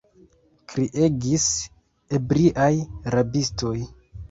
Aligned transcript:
kriegis 0.71 1.45
ebriaj 2.19 2.73
rabistoj. 3.17 3.79